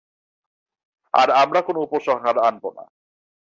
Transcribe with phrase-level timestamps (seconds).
[1.13, 2.85] আর আমরা কোনো উপহার আনব না।